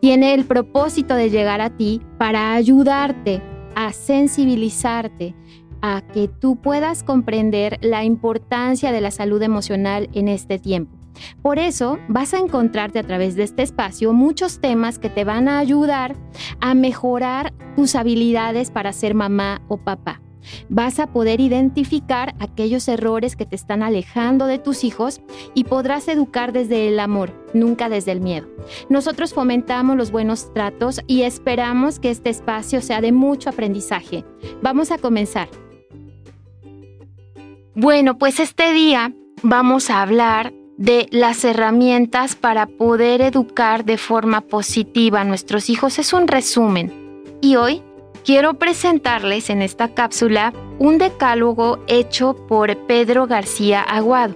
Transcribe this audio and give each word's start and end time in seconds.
tiene 0.00 0.34
el 0.34 0.44
propósito 0.44 1.14
de 1.14 1.30
llegar 1.30 1.60
a 1.60 1.70
ti 1.70 2.00
para 2.18 2.54
ayudarte 2.54 3.42
a 3.74 3.92
sensibilizarte, 3.92 5.34
a 5.82 6.00
que 6.00 6.28
tú 6.28 6.56
puedas 6.56 7.02
comprender 7.02 7.78
la 7.82 8.04
importancia 8.04 8.90
de 8.90 9.00
la 9.00 9.10
salud 9.10 9.42
emocional 9.42 10.08
en 10.14 10.28
este 10.28 10.58
tiempo. 10.58 10.96
Por 11.42 11.58
eso 11.58 11.98
vas 12.08 12.34
a 12.34 12.38
encontrarte 12.38 12.98
a 12.98 13.02
través 13.02 13.36
de 13.36 13.44
este 13.44 13.62
espacio 13.62 14.12
muchos 14.12 14.60
temas 14.60 14.98
que 14.98 15.10
te 15.10 15.24
van 15.24 15.48
a 15.48 15.58
ayudar 15.58 16.16
a 16.60 16.74
mejorar 16.74 17.54
tus 17.74 17.94
habilidades 17.94 18.70
para 18.70 18.92
ser 18.92 19.14
mamá 19.14 19.62
o 19.68 19.78
papá 19.78 20.20
vas 20.68 20.98
a 20.98 21.06
poder 21.08 21.40
identificar 21.40 22.34
aquellos 22.38 22.88
errores 22.88 23.36
que 23.36 23.46
te 23.46 23.56
están 23.56 23.82
alejando 23.82 24.46
de 24.46 24.58
tus 24.58 24.84
hijos 24.84 25.20
y 25.54 25.64
podrás 25.64 26.08
educar 26.08 26.52
desde 26.52 26.88
el 26.88 27.00
amor, 27.00 27.32
nunca 27.54 27.88
desde 27.88 28.12
el 28.12 28.20
miedo. 28.20 28.48
Nosotros 28.88 29.34
fomentamos 29.34 29.96
los 29.96 30.10
buenos 30.10 30.52
tratos 30.52 31.00
y 31.06 31.22
esperamos 31.22 31.98
que 31.98 32.10
este 32.10 32.30
espacio 32.30 32.80
sea 32.80 33.00
de 33.00 33.12
mucho 33.12 33.50
aprendizaje. 33.50 34.24
Vamos 34.62 34.90
a 34.90 34.98
comenzar. 34.98 35.48
Bueno, 37.74 38.16
pues 38.16 38.40
este 38.40 38.72
día 38.72 39.12
vamos 39.42 39.90
a 39.90 40.00
hablar 40.00 40.52
de 40.78 41.08
las 41.10 41.44
herramientas 41.44 42.34
para 42.34 42.66
poder 42.66 43.20
educar 43.20 43.84
de 43.84 43.98
forma 43.98 44.42
positiva 44.42 45.20
a 45.20 45.24
nuestros 45.24 45.70
hijos. 45.70 45.98
Es 45.98 46.12
un 46.12 46.28
resumen. 46.28 46.92
Y 47.40 47.56
hoy 47.56 47.82
quiero 48.26 48.54
presentarles 48.54 49.50
en 49.50 49.62
esta 49.62 49.94
cápsula 49.94 50.52
un 50.80 50.98
decálogo 50.98 51.78
hecho 51.86 52.34
por 52.48 52.76
Pedro 52.86 53.28
García 53.28 53.80
Aguado. 53.80 54.34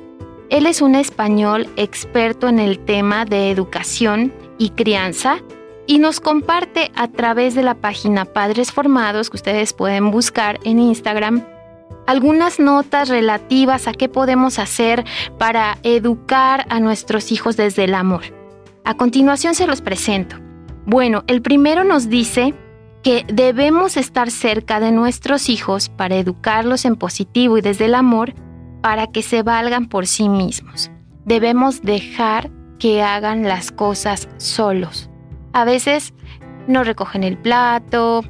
Él 0.49 0.67
es 0.67 0.81
un 0.81 0.95
español 0.95 1.69
experto 1.77 2.49
en 2.49 2.61
el 2.61 2.79
tema 2.79 3.25
de 3.25 3.51
educación 3.51 4.33
y 4.59 4.71
crianza 4.71 5.39
y 5.89 5.99
nos 5.99 6.21
comparte 6.21 6.93
a 6.95 7.09
través 7.09 7.57
de 7.57 7.65
la 7.65 7.75
página 7.75 8.27
Padres 8.27 8.71
Formados 8.71 9.29
que 9.29 9.39
ustedes 9.39 9.73
pueden 9.73 10.13
buscar 10.13 10.61
en 10.65 10.79
Instagram 10.79 11.45
algunas 12.07 12.61
notas 12.61 13.09
relativas 13.09 13.89
a 13.89 13.93
qué 13.93 14.09
podemos 14.09 14.61
hacer 14.61 15.05
para 15.37 15.79
educar 15.83 16.65
a 16.69 16.79
nuestros 16.79 17.33
hijos 17.33 17.57
desde 17.57 17.85
el 17.85 17.95
amor. 17.95 18.23
A 18.85 18.97
continuación 18.97 19.57
se 19.57 19.67
los 19.67 19.81
presento. 19.81 20.37
Bueno, 20.87 21.25
el 21.27 21.43
primero 21.43 21.83
nos 21.83 22.09
dice 22.09 22.55
que 23.03 23.25
debemos 23.33 23.97
estar 23.97 24.31
cerca 24.31 24.81
de 24.81 24.93
nuestros 24.93 25.49
hijos 25.49 25.89
para 25.89 26.17
educarlos 26.17 26.85
en 26.85 26.97
positivo 26.97 27.59
y 27.59 27.63
desde 27.63 27.87
el 27.87 27.95
amor 27.95 28.35
para 28.83 29.07
que 29.07 29.23
se 29.23 29.43
valgan 29.43 29.89
por 29.89 30.07
sí 30.07 30.29
mismos. 30.29 30.91
Debemos 31.25 31.83
dejar 31.83 32.51
que 32.79 33.03
hagan 33.03 33.45
las 33.45 33.71
cosas 33.73 34.29
solos. 34.39 35.11
A 35.53 35.65
veces 35.65 36.15
no 36.67 36.85
recogen 36.85 37.25
el 37.25 37.37
plato 37.37 38.23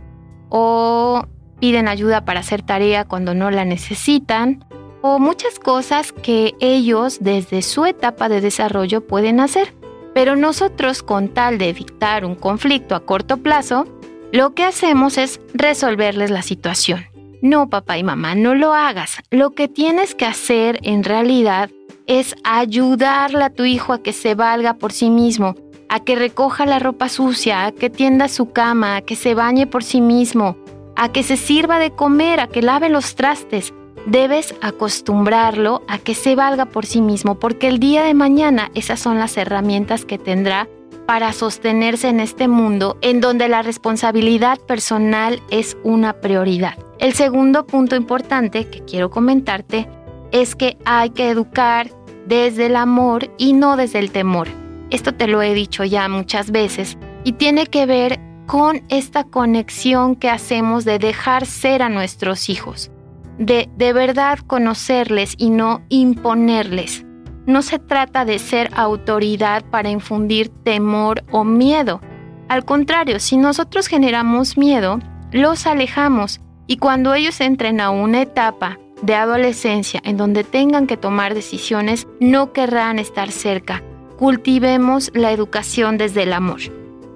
o 0.49 1.25
piden 1.61 1.89
ayuda 1.89 2.25
para 2.25 2.41
hacer 2.41 2.63
tarea 2.63 3.05
cuando 3.05 3.35
no 3.35 3.51
la 3.51 3.65
necesitan 3.65 4.65
o 5.03 5.19
muchas 5.19 5.59
cosas 5.59 6.13
que 6.13 6.55
ellos 6.61 7.19
desde 7.21 7.63
su 7.63 7.87
etapa 7.87 8.29
de 8.29 8.41
desarrollo 8.41 9.07
pueden 9.07 9.41
hacer. 9.41 9.75
Pero 10.15 10.35
nosotros 10.37 11.03
con 11.03 11.29
tal 11.29 11.59
de 11.59 11.69
evitar 11.69 12.25
un 12.25 12.35
conflicto 12.35 12.95
a 12.95 13.01
corto 13.01 13.37
plazo, 13.37 13.87
lo 14.33 14.55
que 14.55 14.65
hacemos 14.65 15.19
es 15.19 15.41
resolverles 15.55 16.31
la 16.31 16.43
situación. 16.43 17.05
No, 17.43 17.69
papá 17.69 17.99
y 17.99 18.05
mamá, 18.05 18.35
no 18.35 18.55
lo 18.55 18.75
hagas. 18.75 19.19
Lo 19.31 19.51
que 19.51 19.67
tienes 19.67 20.15
que 20.15 20.27
hacer 20.27 20.79
en 20.83 21.05
realidad 21.05 21.71
es 22.07 22.37
ayudarle 22.45 23.45
a 23.45 23.51
tu 23.51 23.65
hijo 23.65 23.93
a 23.93 24.03
que 24.03 24.13
se 24.13 24.35
valga 24.35 24.75
por 24.75 24.93
sí 24.93 25.11
mismo, 25.11 25.55
a 25.89 26.01
que 26.01 26.17
recoja 26.17 26.67
la 26.67 26.79
ropa 26.79 27.09
sucia, 27.09 27.67
a 27.67 27.73
que 27.73 27.91
tienda 27.91 28.29
su 28.29 28.53
cama, 28.53 28.97
a 28.97 29.01
que 29.01 29.17
se 29.17 29.35
bañe 29.35 29.67
por 29.67 29.83
sí 29.83 30.01
mismo, 30.01 30.57
a 30.97 31.11
que 31.11 31.23
se 31.23 31.37
sirva 31.37 31.79
de 31.79 31.91
comer, 31.91 32.41
a 32.41 32.47
que 32.47 32.63
lave 32.63 32.89
los 32.89 33.15
trastes. 33.15 33.73
Debes 34.07 34.55
acostumbrarlo 34.61 35.83
a 35.89 35.99
que 35.99 36.15
se 36.15 36.35
valga 36.35 36.67
por 36.67 36.87
sí 36.87 37.01
mismo, 37.01 37.39
porque 37.39 37.69
el 37.69 37.81
día 37.81 38.03
de 38.03 38.15
mañana 38.15 38.71
esas 38.75 39.01
son 39.01 39.19
las 39.19 39.37
herramientas 39.37 40.05
que 40.05 40.19
tendrá 40.19 40.69
para 41.11 41.33
sostenerse 41.33 42.07
en 42.07 42.21
este 42.21 42.47
mundo 42.47 42.97
en 43.01 43.21
donde 43.21 43.49
la 43.49 43.63
responsabilidad 43.63 44.61
personal 44.61 45.43
es 45.51 45.77
una 45.83 46.13
prioridad. 46.13 46.79
El 47.01 47.15
segundo 47.15 47.67
punto 47.67 47.97
importante 47.97 48.69
que 48.69 48.85
quiero 48.85 49.11
comentarte 49.11 49.89
es 50.31 50.55
que 50.55 50.79
hay 50.85 51.11
que 51.11 51.29
educar 51.29 51.91
desde 52.29 52.67
el 52.67 52.77
amor 52.77 53.29
y 53.39 53.55
no 53.55 53.77
desde 53.77 53.99
el 53.99 54.13
temor. 54.13 54.47
Esto 54.91 55.13
te 55.13 55.27
lo 55.27 55.43
he 55.43 55.53
dicho 55.53 55.83
ya 55.83 56.09
muchas 56.09 56.53
veces 56.53 56.97
y 57.25 57.33
tiene 57.33 57.67
que 57.67 57.87
ver 57.87 58.21
con 58.47 58.85
esta 58.89 59.25
conexión 59.25 60.15
que 60.15 60.31
hacemos 60.31 60.85
de 60.85 61.01
dejar 61.01 61.45
ser 61.45 61.83
a 61.83 61.89
nuestros 61.89 62.49
hijos, 62.49 62.93
de 63.37 63.69
de 63.77 63.93
verdad 63.93 64.39
conocerles 64.47 65.35
y 65.39 65.51
no 65.51 65.83
imponerles. 65.89 67.05
No 67.51 67.63
se 67.63 67.81
trata 67.81 68.25
de 68.25 68.39
ser 68.39 68.71
autoridad 68.77 69.65
para 69.65 69.91
infundir 69.91 70.51
temor 70.63 71.25
o 71.33 71.43
miedo. 71.43 72.01
Al 72.49 72.65
contrario, 72.65 73.19
si 73.19 73.37
nosotros 73.37 73.89
generamos 73.89 74.57
miedo, 74.57 75.01
los 75.33 75.67
alejamos 75.67 76.41
y 76.69 76.77
cuando 76.77 77.13
ellos 77.13 77.41
entren 77.41 77.81
a 77.81 77.91
una 77.91 78.23
etapa 78.23 78.79
de 79.03 79.17
adolescencia 79.17 80.01
en 80.05 80.17
donde 80.17 80.45
tengan 80.45 80.87
que 80.87 80.97
tomar 80.97 81.35
decisiones, 81.35 82.07
no 82.21 82.53
querrán 82.53 83.01
estar 83.01 83.33
cerca. 83.33 83.83
Cultivemos 84.17 85.11
la 85.13 85.33
educación 85.33 85.99
desde 85.99 86.23
el 86.23 86.33
amor. 86.33 86.61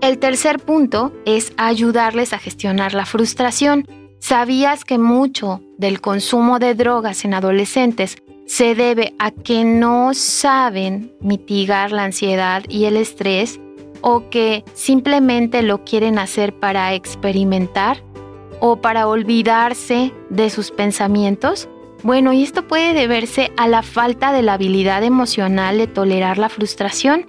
El 0.01 0.19
tercer 0.19 0.59
punto 0.59 1.13
es 1.27 1.53
ayudarles 1.59 2.33
a 2.33 2.39
gestionar 2.39 2.93
la 2.93 3.07
frustración. 3.07 3.87
¿Sabías 4.19 4.85
que 4.85 4.99
mucho 4.99 5.61
del 5.79 6.01
consumo 6.01 6.59
de 6.59 6.75
drogas 6.75 7.25
en 7.25 7.35
adolescentes 7.35 8.17
se 8.47 8.75
debe 8.75 9.15
a 9.19 9.31
que 9.31 9.65
no 9.65 10.15
saben 10.15 11.13
mitigar 11.21 11.93
la 11.93 12.05
ansiedad 12.05 12.63
y 12.69 12.85
el 12.85 12.97
estrés 12.97 13.61
o 14.01 14.29
que 14.29 14.65
simplemente 14.75 15.63
lo 15.63 15.85
quieren 15.85 16.19
hacer 16.19 16.53
para 16.59 16.93
experimentar 16.95 18.03
o 18.61 18.77
para 18.77 19.09
olvidarse 19.09 20.13
de 20.31 20.51
sus 20.51 20.71
pensamientos? 20.71 21.69
Bueno, 22.03 22.35
y 22.35 22.43
esto 22.43 22.69
puede 22.69 22.93
deberse 22.93 23.51
a 23.57 23.67
la 23.67 23.83
falta 23.83 24.33
de 24.33 24.43
la 24.43 24.55
habilidad 24.55 25.03
emocional 25.03 25.79
de 25.79 25.87
tolerar 25.87 26.37
la 26.37 26.51
frustración. 26.51 27.27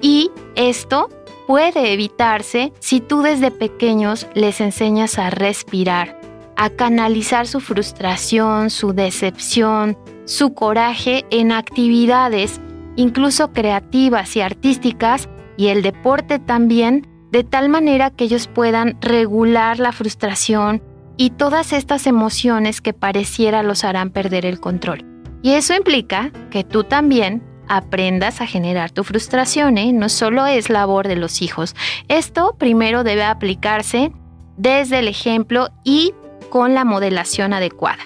Y 0.00 0.32
esto 0.56 1.08
puede 1.46 1.92
evitarse 1.92 2.72
si 2.80 3.00
tú 3.00 3.22
desde 3.22 3.52
pequeños 3.52 4.26
les 4.34 4.60
enseñas 4.60 5.18
a 5.18 5.30
respirar, 5.30 6.20
a 6.56 6.70
canalizar 6.70 7.46
su 7.46 7.60
frustración, 7.60 8.70
su 8.70 8.92
decepción, 8.92 9.96
su 10.24 10.54
coraje 10.54 11.24
en 11.30 11.52
actividades, 11.52 12.60
incluso 12.96 13.52
creativas 13.52 14.36
y 14.36 14.40
artísticas, 14.40 15.28
y 15.56 15.68
el 15.68 15.82
deporte 15.82 16.38
también, 16.38 17.06
de 17.30 17.44
tal 17.44 17.68
manera 17.68 18.10
que 18.10 18.24
ellos 18.24 18.46
puedan 18.46 18.98
regular 19.00 19.78
la 19.78 19.92
frustración 19.92 20.82
y 21.16 21.30
todas 21.30 21.72
estas 21.72 22.06
emociones 22.06 22.80
que 22.80 22.92
pareciera 22.92 23.62
los 23.62 23.84
harán 23.84 24.10
perder 24.10 24.46
el 24.46 24.60
control. 24.60 25.04
Y 25.42 25.52
eso 25.52 25.74
implica 25.74 26.30
que 26.50 26.64
tú 26.64 26.84
también 26.84 27.42
aprendas 27.68 28.40
a 28.40 28.46
generar 28.46 28.90
tu 28.90 29.04
frustración, 29.04 29.78
¿eh? 29.78 29.92
no 29.92 30.08
solo 30.08 30.46
es 30.46 30.68
labor 30.68 31.08
de 31.08 31.16
los 31.16 31.42
hijos. 31.42 31.74
Esto 32.08 32.54
primero 32.58 33.02
debe 33.02 33.24
aplicarse 33.24 34.12
desde 34.56 34.98
el 34.98 35.08
ejemplo 35.08 35.68
y 35.84 36.12
con 36.52 36.74
la 36.74 36.84
modelación 36.84 37.54
adecuada. 37.54 38.02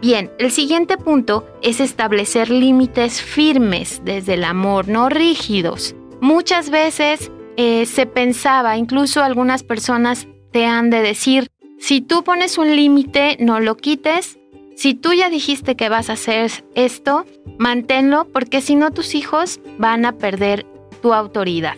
Bien, 0.00 0.32
el 0.40 0.50
siguiente 0.50 0.96
punto 0.96 1.46
es 1.62 1.78
establecer 1.78 2.50
límites 2.50 3.22
firmes 3.22 4.02
desde 4.04 4.34
el 4.34 4.42
amor, 4.42 4.88
no 4.88 5.08
rígidos. 5.08 5.94
Muchas 6.20 6.70
veces 6.70 7.30
eh, 7.56 7.86
se 7.86 8.06
pensaba, 8.06 8.76
incluso 8.76 9.22
algunas 9.22 9.62
personas 9.62 10.26
te 10.50 10.66
han 10.66 10.90
de 10.90 11.02
decir, 11.02 11.46
si 11.78 12.00
tú 12.00 12.24
pones 12.24 12.58
un 12.58 12.74
límite, 12.74 13.36
no 13.38 13.60
lo 13.60 13.76
quites. 13.76 14.40
Si 14.74 14.94
tú 14.94 15.12
ya 15.12 15.30
dijiste 15.30 15.76
que 15.76 15.88
vas 15.88 16.10
a 16.10 16.14
hacer 16.14 16.50
esto, 16.74 17.26
manténlo 17.58 18.24
porque 18.24 18.60
si 18.60 18.74
no 18.74 18.90
tus 18.90 19.14
hijos 19.14 19.60
van 19.78 20.04
a 20.04 20.18
perder 20.18 20.66
tu 21.00 21.14
autoridad. 21.14 21.76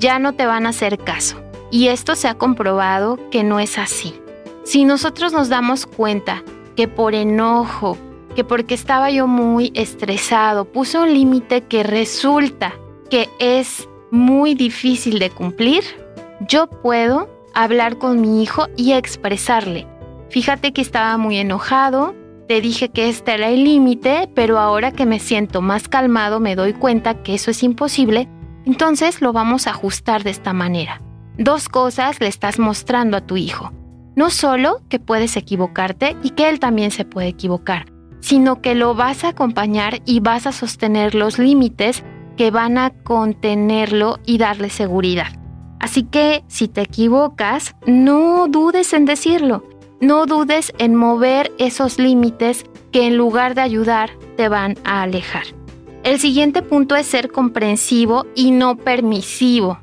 Ya 0.00 0.18
no 0.18 0.32
te 0.32 0.44
van 0.44 0.66
a 0.66 0.70
hacer 0.70 0.98
caso. 0.98 1.40
Y 1.70 1.86
esto 1.86 2.16
se 2.16 2.26
ha 2.26 2.34
comprobado 2.34 3.16
que 3.30 3.44
no 3.44 3.60
es 3.60 3.78
así. 3.78 4.19
Si 4.64 4.84
nosotros 4.84 5.32
nos 5.32 5.48
damos 5.48 5.86
cuenta 5.86 6.42
que 6.76 6.86
por 6.86 7.14
enojo, 7.14 7.96
que 8.34 8.44
porque 8.44 8.74
estaba 8.74 9.10
yo 9.10 9.26
muy 9.26 9.72
estresado, 9.74 10.64
puse 10.64 10.98
un 10.98 11.12
límite 11.12 11.62
que 11.62 11.82
resulta 11.82 12.74
que 13.10 13.28
es 13.38 13.88
muy 14.10 14.54
difícil 14.54 15.18
de 15.18 15.30
cumplir, 15.30 15.82
yo 16.48 16.68
puedo 16.68 17.28
hablar 17.54 17.98
con 17.98 18.20
mi 18.20 18.42
hijo 18.42 18.68
y 18.76 18.92
expresarle. 18.92 19.86
Fíjate 20.28 20.72
que 20.72 20.80
estaba 20.80 21.16
muy 21.16 21.38
enojado, 21.38 22.14
te 22.46 22.60
dije 22.60 22.88
que 22.88 23.08
este 23.08 23.34
era 23.34 23.48
el 23.48 23.64
límite, 23.64 24.30
pero 24.34 24.58
ahora 24.58 24.92
que 24.92 25.06
me 25.06 25.18
siento 25.18 25.60
más 25.60 25.88
calmado 25.88 26.40
me 26.40 26.54
doy 26.54 26.72
cuenta 26.72 27.22
que 27.22 27.34
eso 27.34 27.50
es 27.50 27.62
imposible, 27.62 28.28
entonces 28.64 29.20
lo 29.20 29.32
vamos 29.32 29.66
a 29.66 29.70
ajustar 29.70 30.22
de 30.22 30.30
esta 30.30 30.52
manera. 30.52 31.00
Dos 31.38 31.68
cosas 31.68 32.20
le 32.20 32.28
estás 32.28 32.58
mostrando 32.58 33.16
a 33.16 33.20
tu 33.22 33.36
hijo. 33.36 33.72
No 34.16 34.30
solo 34.30 34.80
que 34.88 34.98
puedes 34.98 35.36
equivocarte 35.36 36.16
y 36.22 36.30
que 36.30 36.48
él 36.48 36.60
también 36.60 36.90
se 36.90 37.04
puede 37.04 37.28
equivocar, 37.28 37.86
sino 38.20 38.60
que 38.60 38.74
lo 38.74 38.94
vas 38.94 39.24
a 39.24 39.28
acompañar 39.28 40.00
y 40.04 40.20
vas 40.20 40.46
a 40.46 40.52
sostener 40.52 41.14
los 41.14 41.38
límites 41.38 42.02
que 42.36 42.50
van 42.50 42.78
a 42.78 42.90
contenerlo 42.90 44.18
y 44.26 44.38
darle 44.38 44.70
seguridad. 44.70 45.28
Así 45.78 46.04
que 46.04 46.44
si 46.48 46.68
te 46.68 46.82
equivocas, 46.82 47.74
no 47.86 48.48
dudes 48.48 48.92
en 48.92 49.06
decirlo, 49.06 49.64
no 50.00 50.26
dudes 50.26 50.72
en 50.78 50.94
mover 50.94 51.52
esos 51.58 51.98
límites 51.98 52.64
que 52.92 53.06
en 53.06 53.16
lugar 53.16 53.54
de 53.54 53.62
ayudar 53.62 54.10
te 54.36 54.48
van 54.48 54.76
a 54.84 55.02
alejar. 55.02 55.44
El 56.02 56.18
siguiente 56.18 56.62
punto 56.62 56.96
es 56.96 57.06
ser 57.06 57.30
comprensivo 57.30 58.26
y 58.34 58.50
no 58.50 58.76
permisivo. 58.76 59.78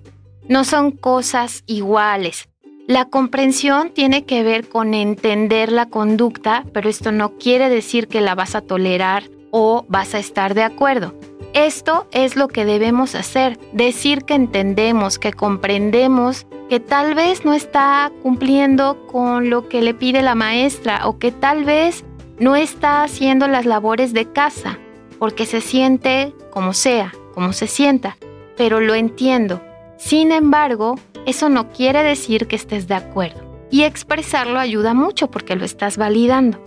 No 0.49 0.63
son 0.63 0.91
cosas 0.91 1.63
iguales. 1.67 2.49
La 2.87 3.03
comprensión 3.03 3.89
tiene 3.89 4.23
que 4.23 4.43
ver 4.43 4.69
con 4.69 4.93
entender 4.93 5.73
la 5.73 5.87
conducta, 5.87 6.63
pero 6.71 6.89
esto 6.89 7.11
no 7.11 7.37
quiere 7.37 7.67
decir 7.67 8.07
que 8.07 8.21
la 8.21 8.33
vas 8.33 8.55
a 8.55 8.61
tolerar 8.61 9.23
o 9.51 9.85
vas 9.89 10.15
a 10.15 10.19
estar 10.19 10.53
de 10.53 10.63
acuerdo. 10.63 11.13
Esto 11.53 12.07
es 12.11 12.37
lo 12.37 12.47
que 12.47 12.63
debemos 12.63 13.13
hacer, 13.13 13.59
decir 13.73 14.23
que 14.23 14.35
entendemos, 14.35 15.19
que 15.19 15.33
comprendemos, 15.33 16.47
que 16.69 16.79
tal 16.79 17.13
vez 17.13 17.43
no 17.43 17.53
está 17.53 18.09
cumpliendo 18.23 19.05
con 19.07 19.49
lo 19.49 19.67
que 19.67 19.81
le 19.81 19.93
pide 19.93 20.21
la 20.21 20.35
maestra 20.35 21.09
o 21.09 21.19
que 21.19 21.33
tal 21.33 21.65
vez 21.65 22.05
no 22.39 22.55
está 22.55 23.03
haciendo 23.03 23.49
las 23.49 23.65
labores 23.65 24.13
de 24.13 24.31
casa, 24.31 24.79
porque 25.19 25.45
se 25.45 25.59
siente 25.59 26.33
como 26.51 26.71
sea, 26.71 27.13
como 27.33 27.51
se 27.51 27.67
sienta, 27.67 28.15
pero 28.55 28.79
lo 28.79 28.95
entiendo. 28.95 29.61
Sin 29.97 30.31
embargo, 30.31 30.95
eso 31.25 31.49
no 31.49 31.71
quiere 31.71 32.03
decir 32.03 32.47
que 32.47 32.55
estés 32.55 32.87
de 32.87 32.95
acuerdo. 32.95 33.45
Y 33.69 33.83
expresarlo 33.83 34.59
ayuda 34.59 34.93
mucho 34.93 35.29
porque 35.29 35.55
lo 35.55 35.65
estás 35.65 35.97
validando. 35.97 36.63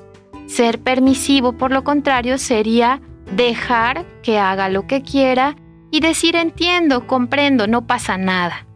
Ser 0.47 0.81
permisivo, 0.81 1.53
por 1.53 1.71
lo 1.71 1.85
contrario, 1.85 2.37
sería 2.37 3.01
dejar 3.35 4.05
que 4.23 4.39
haga 4.39 4.69
lo 4.69 4.87
que 4.87 5.03
quiera 5.03 5.57
y 5.91 6.01
decir 6.01 6.37
entiendo, 6.37 7.07
comprendo, 7.07 7.67
no 7.67 7.87
pasa 7.87 8.19
nada. 8.19 8.67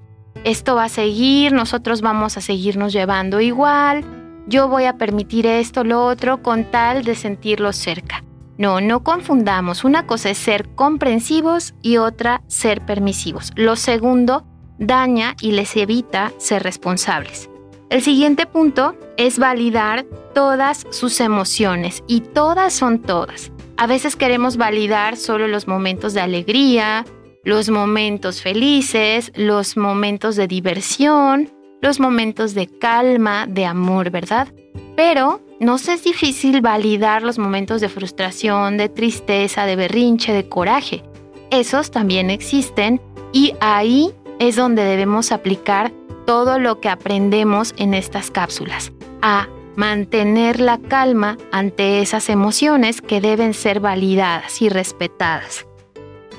Esto 0.45 0.75
va 0.75 0.85
a 0.85 0.89
seguir, 0.89 1.53
nosotros 1.53 2.01
vamos 2.01 2.37
a 2.37 2.41
seguirnos 2.41 2.93
llevando 2.93 3.41
igual, 3.41 4.05
yo 4.47 4.69
voy 4.69 4.85
a 4.85 4.99
permitir 4.99 5.47
esto, 5.47 5.85
lo 5.85 6.05
otro, 6.05 6.43
con 6.43 6.65
tal 6.71 7.05
de 7.05 7.15
sentirlo 7.15 7.73
cerca. 7.73 8.24
No, 8.57 8.81
no 8.81 9.03
confundamos. 9.03 9.85
Una 9.85 10.07
cosa 10.07 10.31
es 10.31 10.39
ser 10.39 10.69
comprensivos 10.75 11.75
y 11.83 11.97
otra 11.97 12.43
ser 12.47 12.85
permisivos. 12.85 13.53
Lo 13.57 13.77
segundo 13.77 14.47
daña 14.79 15.37
y 15.41 15.53
les 15.53 15.77
evita 15.77 16.33
ser 16.39 16.63
responsables. 16.63 17.51
El 17.91 18.03
siguiente 18.03 18.47
punto 18.47 18.97
es 19.17 19.39
validar 19.39 20.05
todas 20.35 20.87
sus 20.91 21.21
emociones 21.21 22.03
y 22.07 22.21
todas 22.21 22.73
son 22.73 23.01
todas. 23.01 23.53
A 23.77 23.87
veces 23.87 24.17
queremos 24.17 24.57
validar 24.57 25.17
solo 25.17 25.49
los 25.49 25.69
momentos 25.69 26.15
de 26.15 26.21
alegría, 26.21 27.05
los 27.45 27.71
momentos 27.71 28.41
felices, 28.41 29.33
los 29.35 29.77
momentos 29.77 30.37
de 30.37 30.49
diversión, 30.49 31.51
los 31.83 32.01
momentos 32.01 32.55
de 32.55 32.67
calma, 32.67 33.47
de 33.47 33.67
amor, 33.67 34.11
¿verdad? 34.11 34.49
Pero 34.97 35.41
nos 35.65 35.89
es 35.89 36.05
difícil 36.05 36.61
validar 36.61 37.23
los 37.23 37.39
momentos 37.39 37.81
de 37.81 37.89
frustración, 37.89 38.77
de 38.77 38.91
tristeza, 38.91 39.65
de 39.65 39.77
berrinche, 39.77 40.33
de 40.33 40.49
coraje. 40.49 41.03
Esos 41.51 41.91
también 41.91 42.29
existen 42.31 43.01
y 43.33 43.55
ahí 43.61 44.13
es 44.39 44.57
donde 44.57 44.85
debemos 44.85 45.33
aplicar 45.33 45.91
todo 46.27 46.59
lo 46.59 46.81
que 46.81 46.91
aprendemos 46.91 47.75
en 47.79 47.95
estas 47.95 48.31
cápsulas, 48.31 48.93
a 49.23 49.49
mantener 49.75 50.61
la 50.61 50.79
calma 50.79 51.39
ante 51.51 52.01
esas 52.01 52.29
emociones 52.29 53.01
que 53.01 53.21
deben 53.21 53.55
ser 53.55 53.81
validadas 53.81 54.61
y 54.61 54.69
respetadas. 54.69 55.67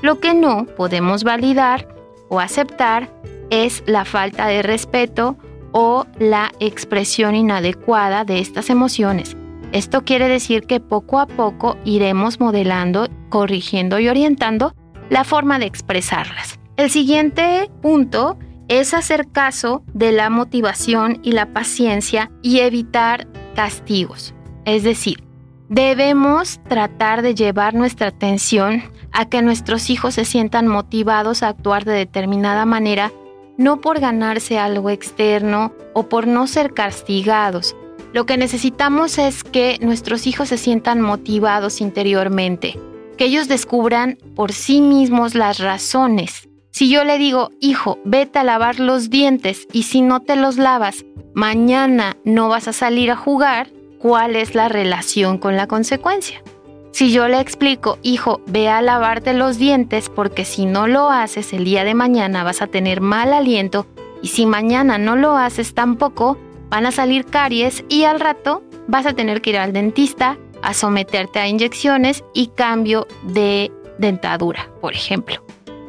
Lo 0.01 0.19
que 0.19 0.35
no 0.35 0.67
podemos 0.77 1.23
validar 1.23 1.87
o 2.29 2.39
aceptar 2.39 3.11
es 3.49 3.83
la 3.87 4.05
falta 4.05 4.47
de 4.47 4.61
respeto 4.61 5.37
o 5.77 6.07
la 6.19 6.53
expresión 6.61 7.35
inadecuada 7.35 8.23
de 8.23 8.39
estas 8.39 8.69
emociones. 8.69 9.35
Esto 9.73 10.05
quiere 10.05 10.29
decir 10.29 10.61
que 10.61 10.79
poco 10.79 11.19
a 11.19 11.27
poco 11.27 11.75
iremos 11.83 12.39
modelando, 12.39 13.09
corrigiendo 13.27 13.99
y 13.99 14.07
orientando 14.07 14.73
la 15.09 15.25
forma 15.25 15.59
de 15.59 15.65
expresarlas. 15.65 16.57
El 16.77 16.89
siguiente 16.89 17.69
punto 17.81 18.39
es 18.69 18.93
hacer 18.93 19.27
caso 19.33 19.83
de 19.93 20.13
la 20.13 20.29
motivación 20.29 21.19
y 21.23 21.33
la 21.33 21.47
paciencia 21.47 22.31
y 22.41 22.59
evitar 22.59 23.27
castigos. 23.53 24.33
Es 24.63 24.83
decir, 24.83 25.25
debemos 25.67 26.61
tratar 26.69 27.21
de 27.21 27.35
llevar 27.35 27.73
nuestra 27.73 28.07
atención 28.07 28.81
a 29.11 29.25
que 29.25 29.41
nuestros 29.41 29.89
hijos 29.89 30.13
se 30.13 30.23
sientan 30.23 30.67
motivados 30.67 31.43
a 31.43 31.49
actuar 31.49 31.83
de 31.83 31.93
determinada 31.93 32.65
manera, 32.65 33.11
no 33.57 33.81
por 33.81 33.99
ganarse 33.99 34.57
algo 34.59 34.89
externo 34.89 35.73
o 35.93 36.09
por 36.09 36.27
no 36.27 36.47
ser 36.47 36.73
castigados. 36.73 37.75
Lo 38.13 38.25
que 38.25 38.37
necesitamos 38.37 39.17
es 39.17 39.43
que 39.43 39.77
nuestros 39.81 40.27
hijos 40.27 40.49
se 40.49 40.57
sientan 40.57 41.01
motivados 41.01 41.81
interiormente, 41.81 42.79
que 43.17 43.25
ellos 43.25 43.47
descubran 43.47 44.17
por 44.35 44.53
sí 44.53 44.81
mismos 44.81 45.35
las 45.35 45.59
razones 45.59 46.47
si 46.75 46.89
yo 46.89 47.05
le 47.05 47.17
digo, 47.17 47.51
hijo, 47.61 47.99
vete 48.03 48.39
a 48.39 48.43
lavar 48.43 48.81
los 48.81 49.09
dientes 49.09 49.65
y 49.71 49.83
si 49.83 50.01
no 50.01 50.19
te 50.19 50.35
los 50.35 50.57
lavas, 50.57 51.05
mañana 51.33 52.17
no 52.25 52.49
vas 52.49 52.67
a 52.67 52.73
salir 52.73 53.11
a 53.11 53.15
jugar, 53.15 53.69
¿cuál 53.97 54.35
es 54.35 54.55
la 54.55 54.67
relación 54.67 55.37
con 55.37 55.55
la 55.55 55.67
consecuencia? 55.67 56.43
Si 56.95 57.11
yo 57.11 57.27
le 57.27 57.41
explico, 57.41 57.99
hijo, 58.03 58.39
ve 58.47 58.69
a 58.69 58.81
lavarte 58.81 59.33
los 59.33 59.57
dientes 59.57 60.07
porque 60.07 60.45
si 60.45 60.65
no 60.65 60.87
lo 60.87 61.11
haces 61.11 61.51
el 61.51 61.65
día 61.65 61.83
de 61.83 61.93
mañana 61.93 62.45
vas 62.45 62.61
a 62.61 62.67
tener 62.67 63.01
mal 63.01 63.33
aliento 63.33 63.85
y 64.21 64.29
si 64.29 64.45
mañana 64.45 64.97
no 64.97 65.17
lo 65.17 65.35
haces 65.35 65.73
tampoco, 65.73 66.37
van 66.69 66.85
a 66.85 66.93
salir 66.93 67.25
caries 67.25 67.83
y 67.89 68.05
al 68.05 68.21
rato 68.21 68.63
vas 68.87 69.05
a 69.05 69.11
tener 69.11 69.41
que 69.41 69.49
ir 69.49 69.57
al 69.57 69.73
dentista 69.73 70.37
a 70.61 70.73
someterte 70.73 71.39
a 71.39 71.49
inyecciones 71.49 72.23
y 72.33 72.47
cambio 72.47 73.07
de 73.23 73.73
dentadura, 73.97 74.69
por 74.79 74.93
ejemplo. 74.93 75.43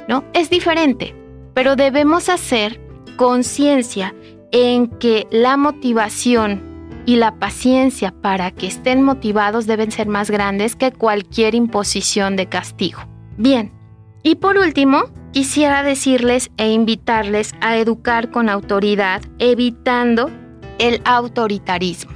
¿no? 0.09 0.25
Es 0.33 0.51
diferente, 0.51 1.15
pero 1.55 1.77
debemos 1.77 2.29
hacer 2.29 2.81
conciencia 3.15 4.13
en 4.51 4.89
que 4.89 5.29
la 5.31 5.57
motivación 5.57 6.66
y 7.07 7.17
la 7.17 7.37
paciencia 7.37 8.13
para 8.21 8.51
que 8.51 8.67
estén 8.67 9.03
motivados 9.03 9.67
deben 9.67 9.93
ser 9.93 10.09
más 10.09 10.31
grandes 10.31 10.77
que 10.77 10.93
cualquier 10.93 11.55
imposición 11.55 12.37
de 12.37 12.47
castigo. 12.47 13.01
Bien, 13.39 13.73
y 14.23 14.35
por 14.35 14.59
último, 14.59 15.05
quisiera 15.33 15.85
decirles 15.85 16.51
e 16.57 16.73
invitarles 16.73 17.55
a 17.61 17.77
educar 17.77 18.31
con 18.31 18.49
autoridad, 18.49 19.23
evitando 19.39 20.31
el 20.79 21.01
autoritarismo. 21.05 22.13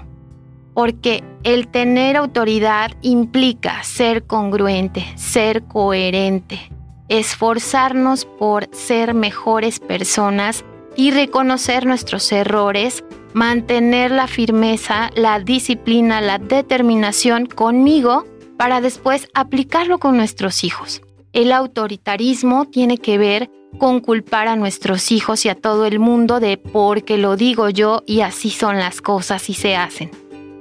Porque 0.74 1.22
el 1.44 1.68
tener 1.68 2.16
autoridad 2.16 2.90
implica 3.00 3.82
ser 3.84 4.24
congruente, 4.24 5.06
ser 5.14 5.62
coherente, 5.64 6.70
esforzarnos 7.08 8.24
por 8.24 8.68
ser 8.72 9.14
mejores 9.14 9.78
personas 9.78 10.64
y 10.96 11.10
reconocer 11.12 11.86
nuestros 11.86 12.30
errores, 12.32 13.04
mantener 13.32 14.10
la 14.10 14.26
firmeza, 14.26 15.10
la 15.14 15.40
disciplina, 15.40 16.20
la 16.20 16.38
determinación 16.38 17.46
conmigo 17.46 18.24
para 18.56 18.80
después 18.80 19.28
aplicarlo 19.34 19.98
con 19.98 20.16
nuestros 20.16 20.64
hijos. 20.64 21.02
El 21.32 21.52
autoritarismo 21.52 22.66
tiene 22.66 22.98
que 22.98 23.16
ver 23.16 23.50
con 23.78 24.00
culpar 24.00 24.48
a 24.48 24.56
nuestros 24.56 25.12
hijos 25.12 25.46
y 25.46 25.48
a 25.48 25.54
todo 25.54 25.86
el 25.86 25.98
mundo 25.98 26.40
de 26.40 26.58
porque 26.58 27.18
lo 27.18 27.36
digo 27.36 27.68
yo 27.68 28.02
y 28.06 28.20
así 28.20 28.50
son 28.50 28.78
las 28.78 29.00
cosas 29.00 29.48
y 29.48 29.54
se 29.54 29.76
hacen. 29.76 30.10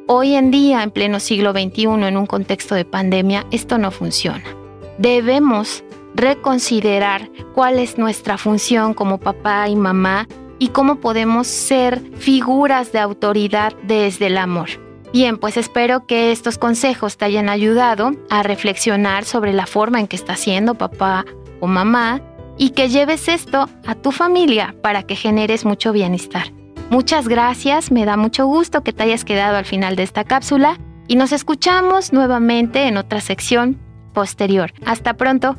Hoy 0.08 0.36
en 0.36 0.52
día, 0.52 0.84
en 0.84 0.92
pleno 0.92 1.20
siglo 1.20 1.52
XXI, 1.52 1.84
en 1.84 2.18
un 2.18 2.26
contexto 2.26 2.76
de 2.76 2.86
pandemia, 2.86 3.46
esto 3.52 3.78
no 3.78 3.92
funciona. 3.92 4.44
Debemos 4.98 5.84
reconsiderar 6.16 7.30
cuál 7.54 7.80
es 7.80 7.98
nuestra 7.98 8.38
función 8.38 8.94
como 8.94 9.20
papá 9.20 9.70
y 9.70 9.76
mamá 9.76 10.28
y 10.60 10.70
cómo 10.70 10.96
podemos 10.98 11.48
ser 11.48 12.02
figuras 12.18 12.92
de 12.92 13.00
autoridad 13.00 13.74
desde 13.84 14.28
el 14.28 14.38
amor. 14.38 14.70
Bien, 15.12 15.38
pues 15.38 15.58
espero 15.58 16.06
que 16.06 16.32
estos 16.32 16.58
consejos 16.60 17.18
te 17.18 17.26
hayan 17.26 17.50
ayudado 17.50 18.12
a 18.30 18.44
reflexionar 18.44 19.26
sobre 19.26 19.54
la 19.54 19.66
forma 19.66 20.00
en 20.00 20.08
que 20.08 20.16
está 20.16 20.36
siendo 20.36 20.76
papá 20.76 21.26
o 21.60 21.68
mamá 21.68 22.22
y 22.58 22.72
que 22.72 22.90
lleves 22.90 23.28
esto 23.28 23.68
a 23.88 23.96
tu 23.96 24.12
familia 24.12 24.76
para 24.84 25.04
que 25.04 25.16
generes 25.16 25.66
mucho 25.66 25.94
bienestar. 25.94 26.52
Muchas 26.92 27.28
gracias, 27.28 27.92
me 27.92 28.06
da 28.06 28.18
mucho 28.18 28.46
gusto 28.46 28.84
que 28.84 28.94
te 28.94 29.04
hayas 29.04 29.24
quedado 29.24 29.58
al 29.58 29.66
final 29.66 29.96
de 29.96 30.04
esta 30.04 30.24
cápsula 30.24 30.78
y 31.08 31.16
nos 31.16 31.32
escuchamos 31.32 32.14
nuevamente 32.14 32.88
en 32.88 32.98
otra 32.98 33.22
sección 33.22 33.80
posterior. 34.14 34.74
Hasta 34.86 35.16
pronto. 35.16 35.56